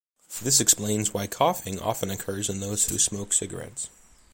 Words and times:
This 0.41 0.59
explains 0.59 1.13
why 1.13 1.27
coughing 1.27 1.79
often 1.79 2.09
occurs 2.09 2.49
in 2.49 2.59
those 2.59 2.89
who 2.89 2.97
smoke 2.97 3.33
cigarettes. 3.33 3.87